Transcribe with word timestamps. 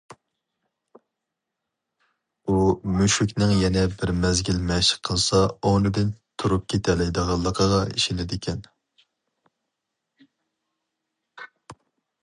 ئۇ 2.49 2.55
مۈشۈكنىڭ 3.01 3.53
يەنە 3.63 3.83
بىر 3.99 4.13
مەزگىل 4.23 4.63
مەشىق 4.71 5.03
قىلسا 5.11 5.43
ئورنىدىن 5.51 6.09
تۇرۇپ 6.45 6.65
كېتەلەيدىغانلىقىغا 6.75 7.79
ئىشىنىدىكەن. 7.93 8.67